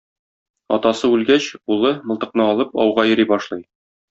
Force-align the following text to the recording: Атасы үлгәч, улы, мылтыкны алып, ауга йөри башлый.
Атасы 0.77 1.09
үлгәч, 1.17 1.51
улы, 1.75 1.93
мылтыкны 2.13 2.47
алып, 2.55 2.75
ауга 2.85 3.09
йөри 3.13 3.31
башлый. 3.35 3.67